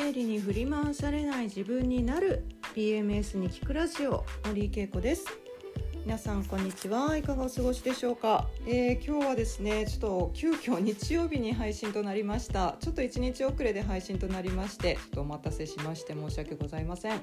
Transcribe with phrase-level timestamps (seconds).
[0.00, 2.44] 生理に振り回されない自分になる
[2.76, 5.47] PMS に聞くラジオ森井恵子です。
[6.08, 12.78] 皆さんこんにちはいかがお過ごしでしょうか、えー、今日はですねちょっと急遽日曜日に配信となりました。
[12.80, 17.20] ちょっと1日遅れで配信となりましてちょっとお待たせしまして申し訳ございません、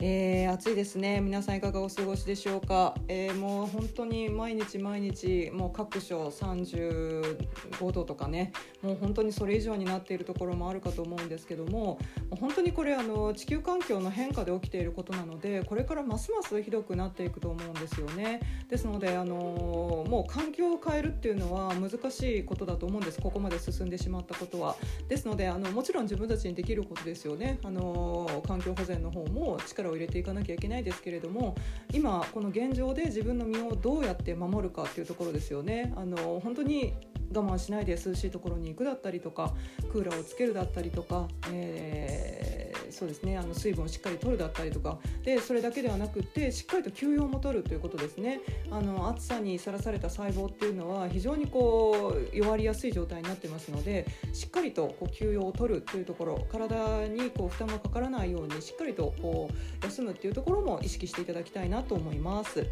[0.00, 1.20] えー、暑いですね。
[1.20, 11.98] 皆さんいかがお過ごしでしょうか、えー、もう本当に毎日毎日もう各所35度とかねもう本当にそれ以上になっているところもあるかと思うんですけども
[12.30, 18.21] 本当にこれあの地球環境の変化で起きていることなのでこれからますますひどくなっていくと思うんですよね。
[18.22, 18.40] ね。
[18.68, 23.20] ですのであのもう環境を変えるっていうのは難しいことだと思うんです。
[23.20, 24.76] ここまで進んでしまったことは。
[25.08, 27.58] ですのであのもちろん自分たちにできることですよね。
[27.64, 31.54] あの環境保全の方も力を入れていかなきゃいけないですけれども
[31.92, 35.92] 今この現状で自分の身をどうやって守るかっていうところですよね。
[35.96, 36.94] あの本当に
[37.34, 39.52] 我慢しないで涼しいところに行くだったりとか
[39.90, 42.52] クーラーをつけるだったりとか、えー
[42.92, 62.66] そうですねあの水分をしっかり取るだったりとかでそれだけではなくてしっかりと休養も取るということですねあの暑さにさらされた細胞っていうのは非常にこう弱りやすい状態になってますのでしっかりとこう休養を取るというところ体にこう負担がかからないようにしっかりとこう休むっていうところも意識していただきたいなと思います。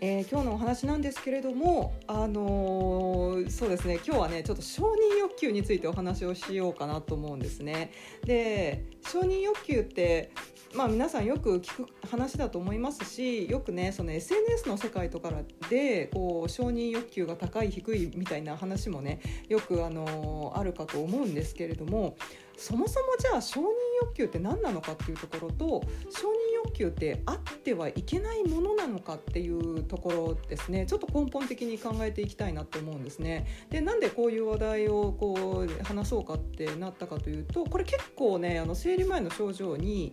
[0.00, 7.92] えー、今日のお話なんですけれども、あのー、そうですね今日はねちょっと承認欲求についてお話をしようかなと思うんですね。
[8.24, 10.30] で承認欲求って
[10.72, 15.32] まあ、皆さんよく聞く話だと思いますしよくねその SNS の世界とか
[15.68, 22.16] でこう承認欲求が高い低いみたいな話もねよくあのあるかと思うんですけれども
[22.56, 23.64] そもそもじゃあ承認
[24.02, 26.32] 欲求って何なのかっていうところと承認
[26.64, 33.46] 欲求ってあってはいけないものなのかっていうところですねちょっと根本的に考えていきたいなと思うんですね。
[33.70, 40.12] でなんでこういう話題をこう話そうかってなったかというとこれ結構ねあの生理前の症状に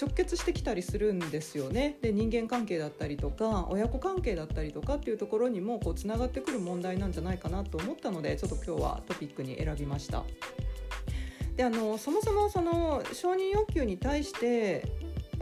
[0.00, 1.98] 直結してきたりするんですよね。
[2.00, 10.24] で人間関係だったりとか親子関係だったりとかっていうところにもこうつながってくる問題なんじゃないかなと思ったのでちょっと今日はトピックに選びました。
[11.58, 14.86] であのそもそもその承認欲求に対して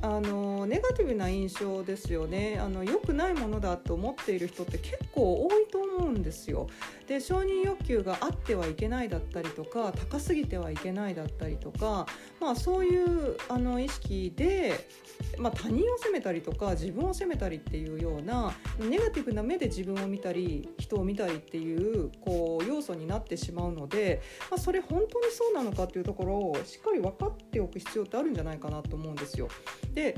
[0.00, 6.68] あのネガティブな印象ですよねあの良くないものだと思っている人って結構多いと思うんですよ。
[7.06, 12.06] で承認欲求があってはいけないだったりとか高すぎてはいけないだったりとか、
[12.40, 14.88] まあ、そういうあの意識で、
[15.38, 29.48] まあ、他人を責めたりとか自分を責めたりっていうようなネガティブな目で自分を見たり人を見たりっていうこう要素になってしまうので、まあ、それ本当にそうなのかっていうところをしっかり分かっておく必要ってあるんじゃないかなと思うんですよ。
[29.94, 30.16] で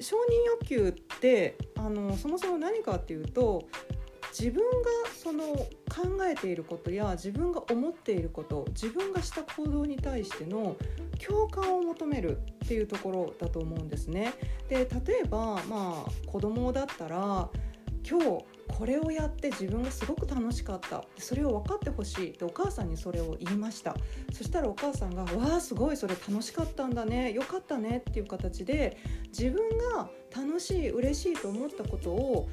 [0.00, 3.66] 承認欲求ってあのそもそも何かっていうと
[4.38, 10.76] 自分がその考えていることや自分が思っていること自分がした行動に対しての
[11.26, 14.34] 共感を求めるっていうところだと思うんですね。
[14.68, 17.48] で例えばまあ子供だったら
[18.08, 21.02] 今日これをやって自分がすごく楽しかった。
[21.16, 23.96] それを分かってほしいってお母さんにそれを言いました。
[24.32, 27.32] そしたらお母さんが「わあすごいそれ楽しかったんだね。
[27.32, 28.98] よかったね」っていう形で
[29.28, 32.48] 自分が楽しい嬉しいと思ったことを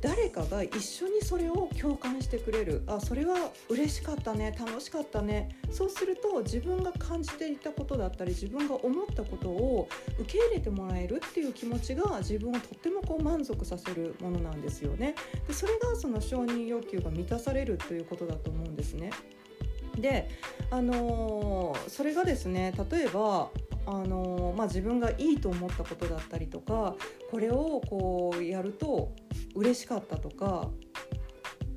[0.00, 2.82] 誰かが一緒にそれを共感してくれる。
[2.86, 4.54] あそれは嬉しかったね。
[4.58, 5.48] 楽しかったね。
[5.70, 15.14] そうすると自分が感じていたことだったり自分が思ったことを受け入れてもらえるっていう気持ちが自分をとってもこう満足させるものなんですよね。
[15.46, 19.10] でそれがその承認欲求が満たされるということだと思うんですね。
[19.98, 20.30] で
[20.70, 23.50] あのー、それがですね例えば
[23.86, 26.94] あのまあ、自分がいいと思ったことだったりとか
[27.30, 29.12] これをこうやると
[29.54, 30.70] 嬉しかったとか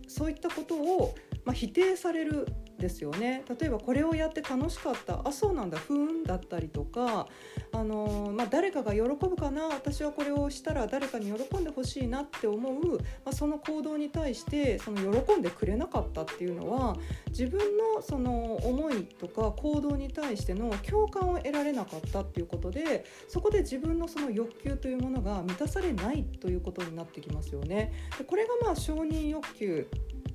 [0.08, 2.48] そういったことを、まあ、否定される
[2.84, 3.46] ですよね。
[3.60, 5.22] 例えばこれをやって楽しかった。
[5.24, 5.78] あそうなんだ。
[5.78, 7.28] 不運だったりとか、
[7.72, 9.68] あのまあ、誰かが喜ぶかな。
[9.68, 16.98] 私はこれをしたら誰かに喜んでほしいなって思う、まあ、その行動に対してその喜んでくれなかったっていうのは
[17.30, 17.60] 自分
[17.96, 27.94] のその思いとか行動に対しての共感を得られなかったっていうことでそこで自分のその欲求というものが満たされないということになってきますよね。
[28.18, 29.88] でこれがまあ承認欲求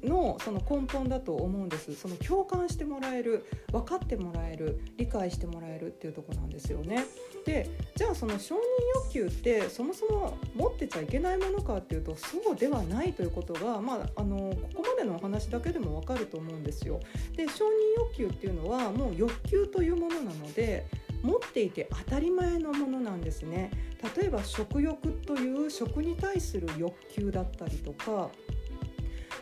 [0.05, 7.05] のその根本だと思うんですその共感してもらえる分かってもらえる理解してもらえるっていうとこなんですよね。
[7.45, 8.59] でじゃあその承認
[8.95, 17.01] 欲求ってそもそも持ってちゃいけないものかっていうとそうではないということが、まあ、あのここまでのお話だけでも分かると思うんですよ。
[17.37, 17.69] で承認
[17.99, 20.87] 欲求っていうのはもう欲求というものなので
[21.23, 23.71] 持っていて当たり前のものなんですね
[24.17, 28.31] 例えば食欲という食に対する欲求だったりとか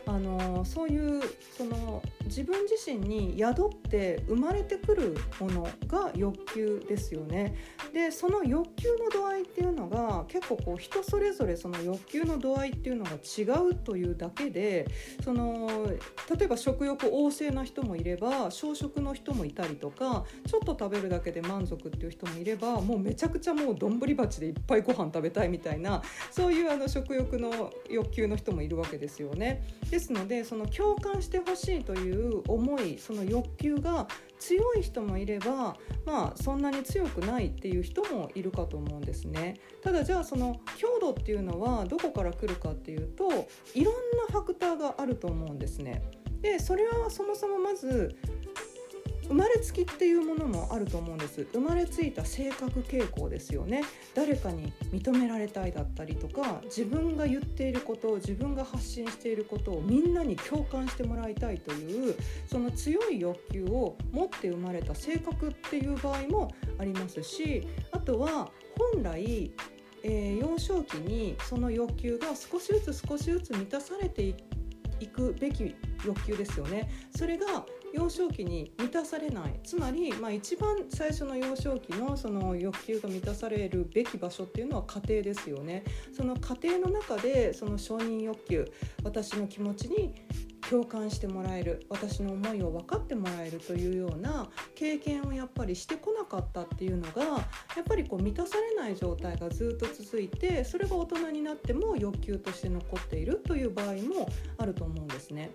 [0.07, 1.21] あのそういう
[1.57, 7.55] その自分自身に宿って生まれてくるものが欲求ですよね。
[7.93, 14.87] でその欲求の度合いっていうのが結構こう人それぞれその欲求の度合いっていうのが違うというだけで
[15.23, 15.87] その
[16.37, 26.01] 例えば食欲旺盛な人もいれば小食の人もいたりとかちょっと食べるだけで満足っていう人もいればもうめちゃくちゃもう丼鉢でいっぱいご飯食べたいみたいな
[26.31, 29.63] そういうあの食欲の欲求の人もいるわけですよね。
[29.89, 34.07] でですのでその共感してほしいという思いその欲求が
[34.37, 39.55] 強い人もいればまあそんなに強くないっていう人もいるかと思うんですね。
[39.81, 43.99] ただじゃあその強度っていうのはどこから来るかっていうといろんな
[44.29, 46.03] ファクターがあると思うんですね。
[46.41, 48.15] でそれはそもそもまず
[49.27, 51.47] 生まれつきっていうものもあると思うんです。
[51.53, 53.83] 生まれついた性格傾向ですよね。
[54.13, 62.15] 誰かに認められたいだったりとか自分が言っていることを自分が発信していることをみんなに共感してもらいたいという
[62.45, 68.49] その強い欲求を持って生まれた性格っていう場合もありますしあとは
[68.93, 69.51] 本来
[70.03, 74.35] えー、幼少期にその欲求が少しずつ少しずつ満たされて
[74.99, 75.75] いくべき
[76.05, 76.89] 欲求ですよね。
[77.15, 77.65] それが
[77.97, 85.83] 幼少期に満たされないつまり、まあ、一番最初の幼少期のその欲求が満たされるべき場所っていうのは家庭ですよね
[86.15, 88.71] その家庭の中でその承認欲求
[89.03, 90.13] 私の気持ちに
[90.69, 97.37] 共感してもらえる私の思いを分かってもらえるというような経験をやっぱりしてこなかったっていうのがや
[97.81, 105.51] っぱりこう満たされない状態がずっと続いてそれが大人になっても欲求として残っているという場合もあると思うんですね。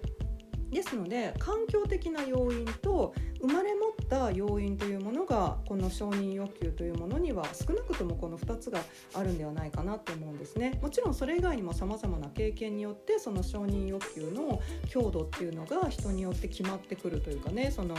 [0.73, 8.81] ですので環境的な要因と生まれ持った要因というものがこの承認欲求というものには少なくともこの2つが
[9.15, 10.79] あるんではないかなと思うんですね。
[10.81, 17.95] もちろんそれ以外にもさまざまな経験によってその承認欲求の強度っていうのが人によって決まってくるというかねその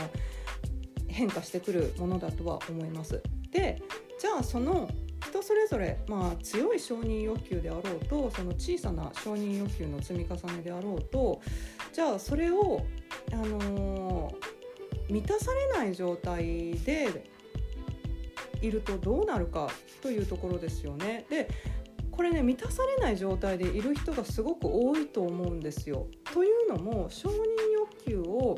[1.06, 3.22] 変化してくるものだとは思います。
[3.52, 3.80] で
[4.18, 4.88] じゃあその
[5.34, 11.40] 人それぞれ、まあ、強い承認欲求であろうとその小さな承認欲求の積み重ねであろうと
[11.94, 12.84] じゃあそれを、
[13.32, 17.24] あのー、満たされない状態で
[18.60, 19.70] いるとどうなるか
[20.02, 21.24] というところですよね。
[21.30, 21.48] で
[22.10, 26.08] これね満たされない状態でいる人がすごく多いと思うんですよ。
[26.32, 27.34] というのも承認
[27.72, 28.56] 欲求を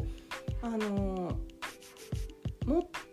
[0.63, 1.46] あのー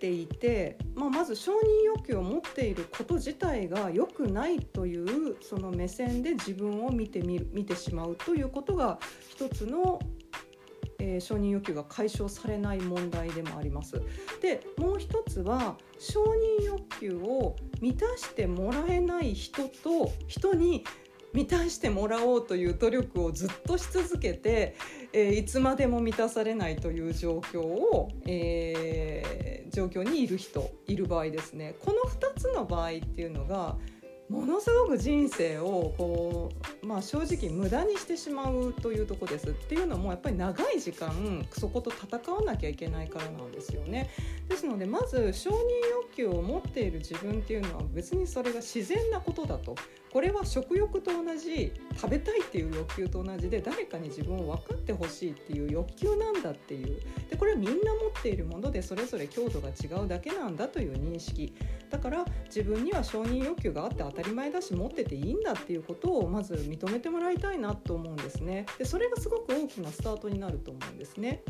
[0.03, 1.55] ていて、まあ、まず承認
[1.85, 10.00] 欲求を持っていること自体が良くないというその目線で自分を見てみる見てしまうということが一つの
[11.00, 14.01] えー、承認欲求が解消されない問題でもあります。
[14.41, 16.23] でもう一つは承
[16.61, 20.85] 認欲求を満たしてもらえない人と人に
[21.33, 24.75] 満たしてもらおうという努力をずっとし続けて、
[25.12, 31.75] えー、いつまでも満たされないという状況を、えー、状況にいる人いる場合ですね。
[31.80, 33.77] この2つの場合っていうのが
[34.30, 36.51] ものすごく人生をこ
[36.81, 39.50] う、まあ、正直無駄にしてしまうというとこです。
[39.50, 44.09] っていうのもやっぱり長い時間そこと戦わなきゃいけないからなんですよね。
[44.47, 49.75] ですのでまず承認欲求を持っている自分っていうのは別にそれが自然なことだと。
[50.13, 57.01] これは食欲と同じ食べたいっていう欲求と同じで誰かに自分を分かってほしいっていう欲求なんだっていう。
[57.31, 61.55] でこれはみんな持っているものでそれぞれ強度が違うだけなんだという認識。
[61.89, 68.67] だから自分には承認欲求があって当たり前だし持ってていいんだっていうことをまず認めてもらいたいなと思うんですね。
[68.77, 71.41] でそれがすごく大きなスタートになると思うんですね。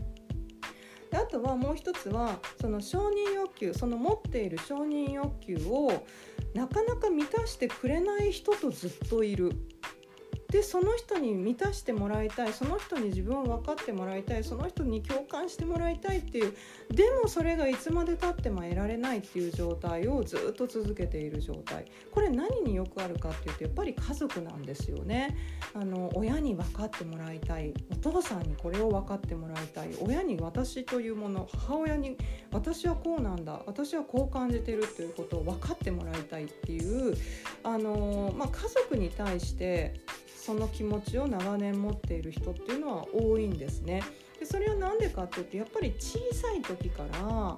[1.13, 5.91] であとはもう一つはその承認欲求その持っている承認欲求を
[6.55, 9.51] なかなか満たしてくれない人とずっといる。
[10.53, 16.53] でその人に満たしてもらいたいその人に自分を分かってもらいたいその人に共感してもらいたいっていう
[16.91, 21.85] でもそれがいつまでたっても得られないっていう状態をずっと続けている状態。
[22.11, 25.35] これ何によくあるかっていうとやっぱり家族なんですよね。
[25.73, 32.15] あの親に分かってもらいたいお父さんにこれを分かってもらいたい親に私というもの母親に
[32.51, 37.17] 私はこうなんだ私はこう感じてるっていうことを分かってもらいたいっていう
[37.63, 39.95] あの、まあ、家族に対して
[40.45, 44.03] その気持ちを長年持っている人っていうのは多いんですね。
[44.37, 47.57] でそれは何でかっていうとやっぱり小さい時から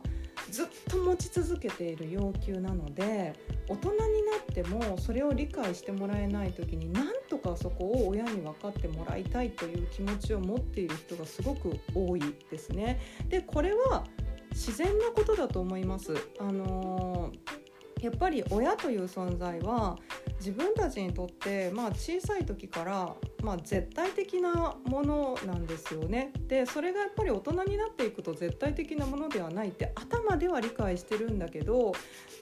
[0.51, 3.33] ずっと持ち続けている要求なので
[3.67, 12.99] 大人になってもそれを理解してもらえない時になんとかそこを親に分かってもらいたいという気持ちを持っている人がすごく多いですね。
[13.29, 14.05] でこれは
[14.51, 16.13] 自然なことだと思います。
[16.39, 17.65] あのー
[18.01, 19.97] やっぱり親という存在は
[20.45, 26.33] 自分たちにとって、まあ、小さい時から、まあ、絶対的なものなんですよね。
[26.47, 31.93] でそれがやっぱり大人になっていくと絶対的なものではないって頭では理解してるんだけど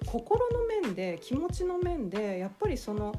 [0.05, 3.13] 心の面で気持ちの面でやっぱりその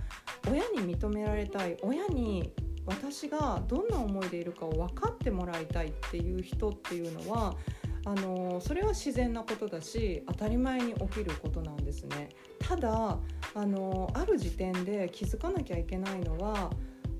[0.51, 2.53] 親に認められたい親に
[2.85, 7.55] 私がどんな思いでいるかを分かってもらいたいっていう人っていうのは
[8.07, 12.29] あのそれは自然なことだし当たり前に起きることなんですね。
[12.59, 13.19] ただ
[13.55, 16.71] あのある時点で気づかなきゃいけないのは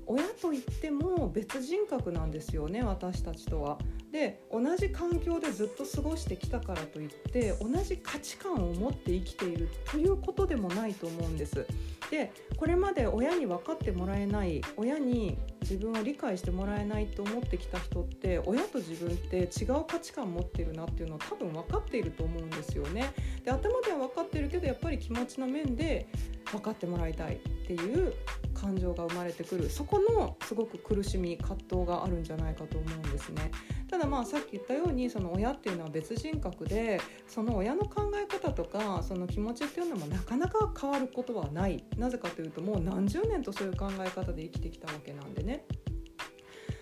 [0.07, 3.77] 親といっても別人格なんですよね私たちとは。
[4.11, 11.65] で同じ環境でずっと過ごしてきたからといって同じ価値観を持って生きているということでもないと思うんです。
[12.09, 23.11] でこれまで親に分かってもらえない親に自分を理解してもらえないと思ってきた人って親と自分って違う価値観持ってるなっていうのは多分分かっていると思うんですよね。
[23.43, 26.07] で頭では分かってるけどやっぱり気持ちの面で
[26.51, 28.13] 分かってもらいたいっていう
[28.55, 33.51] 感情が生まれてくるそこのすごく苦しみ葛藤があるんじゃないかと思うんですね。
[33.87, 45.65] ただまあさっき言ったようにその親っていうのは別人格でその親の考え方とかその気持ちっていうのもなかなか変わることはないなぜかというともう何十年とそういう考え方で生きてきたわけなんでね。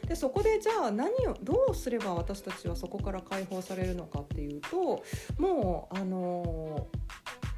[0.07, 5.03] でそこでじゃあ何をどうすれば私たちはそこから解放されるのかっていうと
[5.37, 6.87] もうあの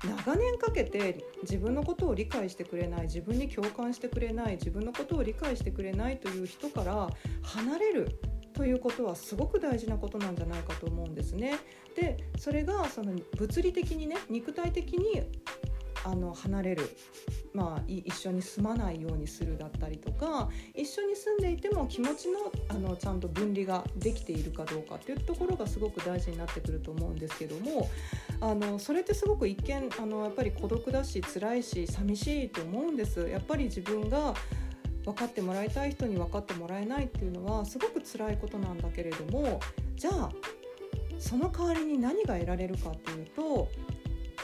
[0.08, 7.10] 長年かけて自分のことを理解してくれない自分に共感してくれない自分のことを理解してくれないという人から
[7.42, 8.20] 離れる
[8.54, 11.56] ということはすごく大事なことなんじゃないかと思うんですね。
[11.96, 15.24] でそれがその物理的にね肉体的に
[16.06, 16.96] あの離れる、
[17.54, 27.90] まあ、一緒に住まないようにするだったりとか一緒に住んでいても気持ちのあのちゃんと分離ができているかどうかっていうところがすごく大事になってくると思うんですけども
[28.46, 33.28] あのそれってすごく一見あのやっぱり孤独だし辛いし寂しいと思うんです。
[33.28, 34.36] やっぱり自分が
[35.04, 39.60] 分かってもらいたい人に分かってもらえないっていうのはすごく辛いことなんだけれども
[39.96, 40.30] じゃあ
[41.18, 43.68] その代わりに何が得られるかっていうと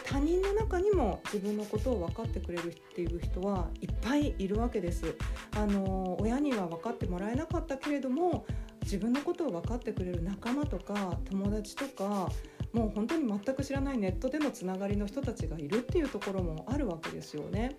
[0.04, 5.16] 他人の中にも自分のことを分かってくれるっていう人はいっぱいいるわけです。
[5.56, 8.46] あの親には分かってもらえなかったけれども
[8.82, 12.32] 自分のことを分かってくれる仲間とか友達とか
[12.74, 17.78] もう本当に全く知らないネットでのつながりの人たちがいるっていうところもあるわけですよね。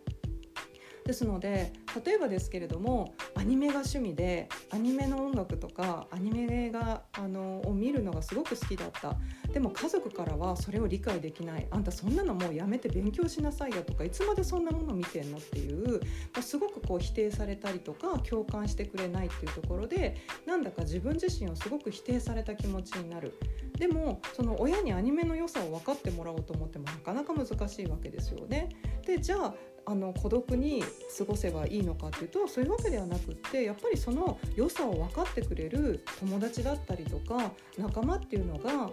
[1.04, 1.72] ですので
[2.04, 9.16] 例えばですけれどもアニメが趣味でアニメの音楽とかアニメがあのを見るのがすごく好きだった。
[9.52, 11.66] でも家族からはそれを理解できない。
[11.70, 16.00] あんたそんなのもうやめて勉強しなさいよとかいつまでそんなもの見てんのっていう、
[16.32, 23.34] まあ、すごくこう否定されたりとか共感してくれないっていうところでなんだか自分自身をすごく否定された気持ちになる。
[23.82, 28.68] でもその親にアニメの良さを分かってもらおうと思ってもなかなか難しいわけですよね。
[29.04, 30.84] でじゃああの孤独に
[31.18, 38.88] 過ごせばいいのかっていうとそういうわけではなくってやっぱりその良さを分かってくれる友達だったりとか仲間っていうのが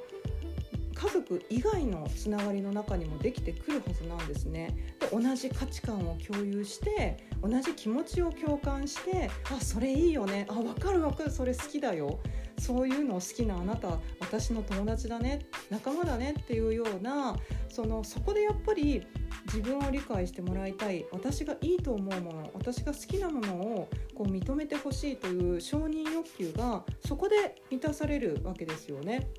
[0.99, 4.75] 家族以外のつながりの中にもできてくるはずなんですね。
[4.99, 10.45] で同じ価値観を共有して同じ気持ちを共感してあそれいいよね。
[10.49, 11.31] あ分かる分かる。
[11.31, 12.19] それ好きだよ。
[12.59, 15.47] そういうのを好きなあなた私の友達だね。
[15.69, 17.37] 仲間だねっていうような
[17.69, 19.01] そのそこでやっぱり
[19.45, 21.05] 自分を理解してもらいたい。
[21.13, 29.29] 私がいいと思うもの私が好きなものをこう認めてほしいという承認欲求がそこで満たされるわけですよね。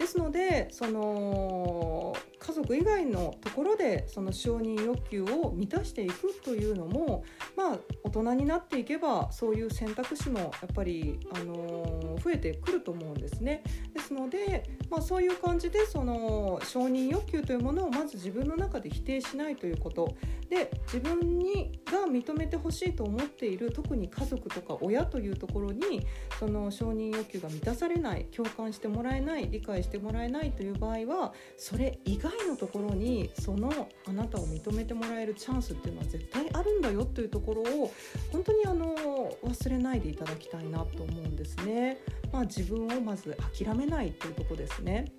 [0.00, 7.22] ですのでその家族以外のところでその承認欲求を満たしていくというのも
[7.54, 13.62] まあ大人になっていけばそういう選択肢もやっぱり、あの増えてくると思うんですね。
[13.94, 20.16] ですので、まあ、そういう感じでその承認欲求というものをまず自分の中で否定しないということ
[20.48, 26.06] で自分にが認めてほしいと思っている特に家族とか親というところに
[26.38, 37.92] その承認欲求が満たされない共感してもらえない理解してもらえないという場合はそれ以外外のところにそのあなたを認めてもらえるチャンスっていうのは絶対あるんだよというところを
[38.32, 38.94] 本当にあの
[39.42, 41.98] 忘れないでいただきたいなと思うんですね。
[42.32, 45.12] まあ、自分をまず諦めないというとこですね。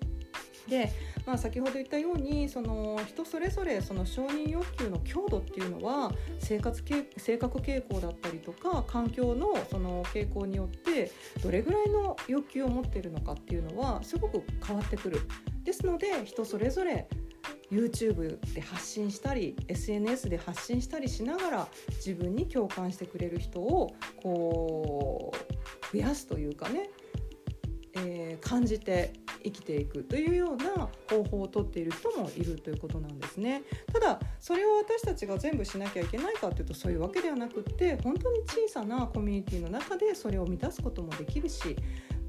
[0.68, 0.92] で、
[1.26, 6.82] まあ、先ほど言ったようにその人それぞれその承認欲求の強度っていうのは生活
[7.16, 11.10] 性格傾向だったりとか環境のその傾向によって
[11.42, 15.20] どれぐらいの欲求を持っているのかっていうのはすごく変わってくる。
[15.64, 17.06] ですので人それぞれ
[17.70, 26.90] YouTube で発信したり SNS で発信したりしながら自分に共感してくれる人をこう増やすというかね、
[27.94, 33.62] えー、感じて生きていくというような方法をとっている人もいるということなんですね。
[33.92, 41.76] ただそれを私たちが全部しなきゃいけないかっていうとそういうわけではなくって本当に小さなコミュニティの中でそれを満たすこともできるし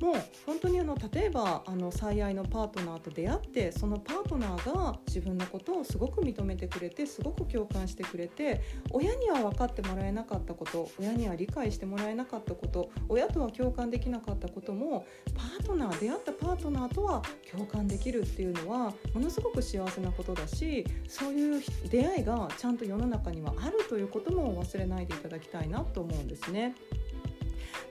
[0.03, 15.05] もう本当にあの例えばあの最愛のパートナーと出会ってそのパートナーが自分のことをすごく認めてくれてすごく共感してくれて親には分かってもらえなかったこと親には理解してもらえなかったこと親とは共感できなかったことも
[15.35, 26.75] パートナー出会ったパートナーとは共感できるっていうのはものすごく幸せなことだしそういう出会いがちゃんと世の中にはあるということも忘れないでいただきたいなと思うんですね。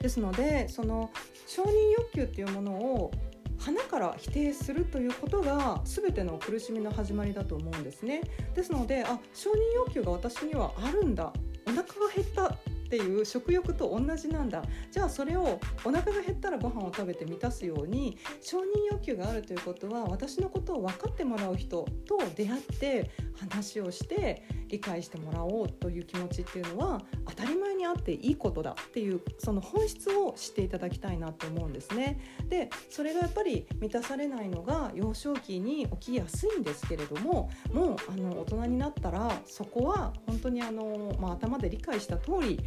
[0.01, 1.11] ですのでその
[1.47, 3.11] 承認欲求っていうものを
[3.57, 8.21] 花から否定するということが全ての苦しみの始まりだと思うんですね。
[8.55, 11.31] ですのであ承認欲求が私にはあるんだ。
[11.65, 12.57] お腹が減った。
[12.93, 23.09] っていう食欲と同じなんだじゃあそれをお腹が減ったらご飯を食べて満たすように承認欲求があるということは私のことを分かってもらう人と出会って
[23.39, 32.19] 話をして理解してもらおうという気持ちっていうのは当たり前にあっていいことだっていうその本質を知っていただきたいなと思うんですね。
[32.49, 42.59] でそれがやっぱり満たされないのが幼少期に起きやすいんですけれどももうあの大人になったらそこは本当にあの、まあ、頭で理解した通り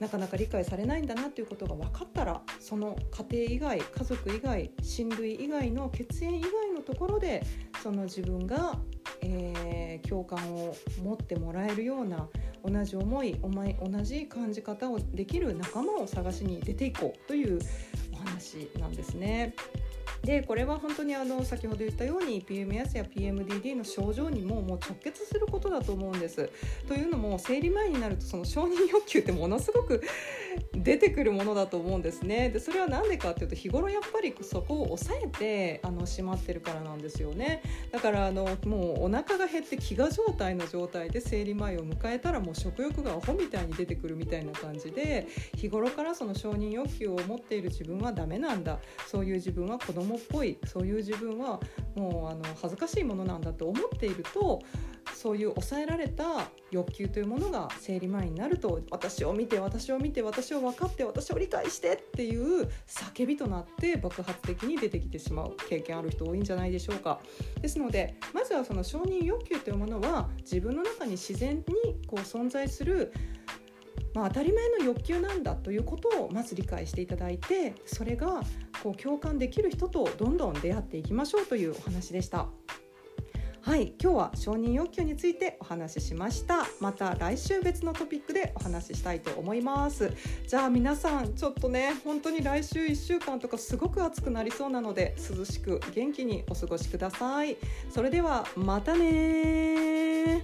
[0.00, 2.96] なかなか理解されないんだなということが分かったらその
[3.30, 7.44] 家庭以外家族以外親類以外の血縁以外のところで
[7.82, 8.78] その自分が、
[9.20, 12.28] えー、共感を持ってもらえるような
[12.64, 17.60] 同じ思い同じ感じ方をできる仲間を探しに出ていこうという
[18.12, 19.54] お話なんですね。
[20.24, 26.50] でこれは本当にあの先ほど言ったように PMS や PMDD の症状にももう直結することだと思うんです。
[26.88, 30.02] というのも生理前になるとその承認欲求ってものすごく
[30.74, 32.50] 出てくるものだと思うんですね。
[32.50, 37.62] でそれは何でかっていうと日頃やっぱりそこを抑えてあのしまってるからなんですよね。
[37.90, 51.60] だからあのもうお腹が減って飢餓状態の状態で生理前を迎えたらもう食欲がアホみたいに出てくるみたいな感じで日頃からその承認欲求を持っている自分はダメなんだそういう自分は子供っぽいそういう自分は
[51.94, 54.60] もうあの恥ずかしいものなんだと思っていると
[55.24, 67.20] そういう抑えられた欲求というものが生理前になると私を見て私を見て私を分かって私を理解してっていう叫びとなって爆発的に出てきてしまう経験ある人多いんじゃないでしょうか。
[67.62, 71.64] ですのでまずはその承認欲求というものは自分の中に自然に
[72.06, 73.10] こう存在する
[74.12, 78.42] まあ、当たり前の欲求なんだということをまず理解していただいてそれが
[78.82, 82.46] こう共感できる人とどんどん出会っていきましょうというお話でした。
[83.64, 86.66] はい、今日は承認欲求についてお話ししました。
[86.80, 90.12] また来週別のトピックでお話ししたいと思います。
[90.46, 97.56] じゃあ皆さんちょっとね、本当に来週1週間とかすごく暑くなりそうなので涼しく元気にお過ごしください。
[97.88, 100.42] それではまたね